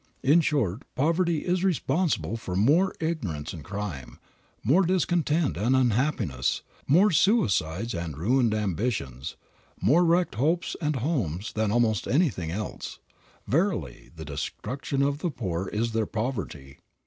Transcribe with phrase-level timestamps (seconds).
[0.23, 4.17] In short, poverty is responsible for more ignorance and crime,
[4.63, 9.35] more discontent and unhappiness, more suicides and ruined ambitions,
[9.79, 12.97] more wrecked hopes and homes than almost anything else.
[13.45, 16.79] Verily "the destruction of the poor is their poverty."